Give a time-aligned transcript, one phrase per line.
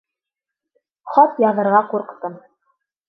[1.17, 2.43] Хат яҙырға ҡурҡтым.